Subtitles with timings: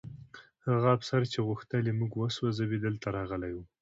[0.67, 3.59] هغه افسر چې غوښتل یې موږ وسوځوي دلته راغلی و